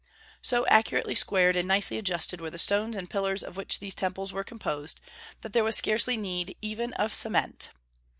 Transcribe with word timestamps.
So 0.41 0.65
accurately 0.65 1.13
squared 1.13 1.55
and 1.55 1.67
nicely 1.67 1.99
adjusted 1.99 2.41
were 2.41 2.49
the 2.49 2.57
stones 2.57 2.95
and 2.95 3.07
pillars 3.07 3.43
of 3.43 3.55
which 3.55 3.77
these 3.77 3.93
temples 3.93 4.33
were 4.33 4.43
composed, 4.43 4.99
that 5.41 5.53
there 5.53 5.63
was 5.63 5.75
scarcely 5.75 6.17
need 6.17 6.57
even 6.59 6.93
of 6.93 7.13
cement. 7.13 7.69